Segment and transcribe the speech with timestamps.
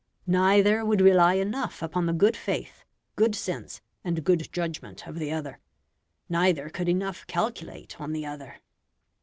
[0.25, 2.83] Neither would rely enough upon the good faith,
[3.15, 5.59] good sense, and good judgment of the other.
[6.27, 8.61] Neither could enough calculate on the other.